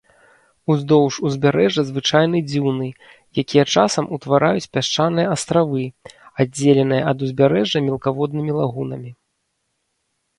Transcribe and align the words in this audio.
Уздоўж 0.73 1.17
узбярэжжа 1.27 1.81
звычайны 1.89 2.39
дзюны, 2.47 2.87
якія 3.41 3.65
часам 3.73 4.05
утвараюць 4.17 4.69
пясчаныя 4.77 5.27
астравы, 5.35 5.83
аддзеленыя 6.45 7.03
ад 7.13 7.17
узбярэжжа 7.29 7.79
мелкаводнымі 7.89 8.51
лагунамі. 8.61 9.11